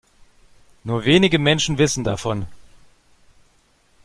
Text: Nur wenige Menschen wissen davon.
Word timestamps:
Nur 0.83 1.05
wenige 1.05 1.37
Menschen 1.37 1.77
wissen 1.77 2.03
davon. 2.03 2.47